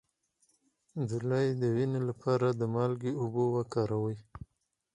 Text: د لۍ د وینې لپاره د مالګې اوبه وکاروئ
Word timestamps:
د 1.09 1.11
لۍ 1.29 1.47
د 1.61 1.63
وینې 1.75 2.01
لپاره 2.09 2.47
د 2.59 2.61
مالګې 2.73 3.11
اوبه 3.21 3.43
وکاروئ 3.55 4.17